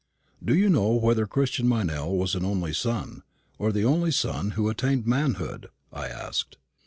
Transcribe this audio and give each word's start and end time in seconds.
"Do 0.43 0.55
you 0.55 0.67
know 0.71 0.93
whether 0.93 1.27
Christian 1.27 1.67
Meynell 1.69 2.17
was 2.17 2.33
an 2.33 2.43
only 2.43 2.73
son, 2.73 3.21
or 3.59 3.71
the 3.71 3.85
only 3.85 4.09
son 4.09 4.49
who 4.57 4.67
attained 4.67 5.05
manhood?" 5.05 5.69
I 5.93 6.07
asked. 6.07 6.57